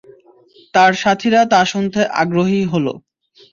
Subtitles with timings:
[0.73, 2.85] তার সাথীরা তা শুনতে আগ্রহী হল।